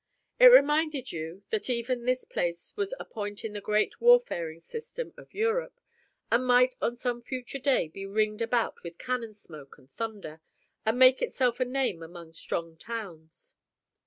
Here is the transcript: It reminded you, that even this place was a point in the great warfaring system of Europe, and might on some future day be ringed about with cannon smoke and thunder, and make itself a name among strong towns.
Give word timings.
It 0.39 0.47
reminded 0.47 1.11
you, 1.11 1.43
that 1.51 1.69
even 1.69 2.05
this 2.05 2.25
place 2.25 2.75
was 2.75 2.91
a 2.99 3.05
point 3.05 3.45
in 3.45 3.53
the 3.53 3.61
great 3.61 4.01
warfaring 4.01 4.59
system 4.59 5.13
of 5.15 5.31
Europe, 5.31 5.79
and 6.31 6.43
might 6.47 6.73
on 6.81 6.95
some 6.95 7.21
future 7.21 7.59
day 7.59 7.87
be 7.87 8.07
ringed 8.07 8.41
about 8.41 8.81
with 8.81 8.97
cannon 8.97 9.33
smoke 9.35 9.77
and 9.77 9.91
thunder, 9.91 10.41
and 10.87 10.97
make 10.97 11.21
itself 11.21 11.59
a 11.59 11.65
name 11.65 12.01
among 12.01 12.33
strong 12.33 12.77
towns. 12.77 13.53